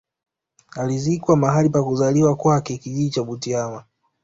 [0.75, 3.83] Alizikwa mahali pa kuzaliwa kwake kijiji cha Butiama